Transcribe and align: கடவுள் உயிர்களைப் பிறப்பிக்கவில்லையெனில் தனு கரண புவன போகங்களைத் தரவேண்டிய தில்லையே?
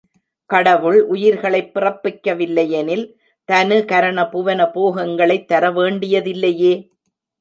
கடவுள் 0.49 1.01
உயிர்களைப் 1.07 1.69
பிறப்பிக்கவில்லையெனில் 1.73 3.05
தனு 3.49 3.85
கரண 3.85 4.29
புவன 4.29 4.71
போகங்களைத் 4.71 5.47
தரவேண்டிய 5.47 6.21
தில்லையே? 6.21 6.73